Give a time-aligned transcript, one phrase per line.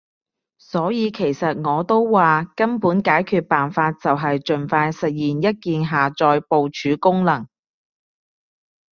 [0.57, 7.47] 所以其實我都話，根本解決辦法就係儘快實現一鍵下載部署功能